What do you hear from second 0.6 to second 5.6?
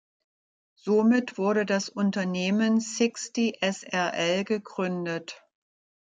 Somit wurde das Unternehmen "Sixty Srl" gegründet.